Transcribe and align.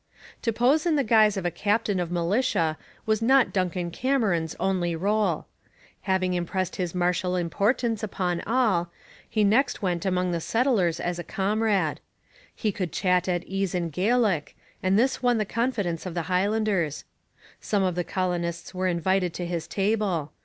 To 0.41 0.51
pose 0.51 0.87
in 0.87 0.95
the 0.95 1.03
guise 1.03 1.37
of 1.37 1.45
a 1.45 1.51
captain 1.51 1.99
of 1.99 2.11
militia 2.11 2.75
was 3.05 3.21
not 3.21 3.53
Duncan 3.53 3.91
Cameron's 3.91 4.55
only 4.59 4.95
role. 4.95 5.45
Having 6.09 6.33
impressed 6.33 6.77
his 6.77 6.95
martial 6.95 7.35
importance 7.35 8.01
upon 8.01 8.41
all, 8.47 8.89
he 9.29 9.43
next 9.43 9.83
went 9.83 10.03
among 10.03 10.31
the 10.31 10.41
settlers 10.41 10.99
as 10.99 11.19
a 11.19 11.23
comrade. 11.23 11.99
He 12.55 12.71
could 12.71 12.91
chat 12.91 13.27
at 13.29 13.43
ease 13.43 13.75
in 13.75 13.91
Gaelic, 13.91 14.57
and 14.81 14.97
this 14.97 15.21
won 15.21 15.37
the 15.37 15.45
confidence 15.45 16.07
of 16.07 16.15
the 16.15 16.23
Highlanders. 16.33 17.05
Some 17.59 17.83
of 17.83 17.93
the 17.93 18.03
colonists 18.03 18.73
were 18.73 18.87
invited 18.87 19.35
to 19.35 19.45
his 19.45 19.67
table. 19.67 20.31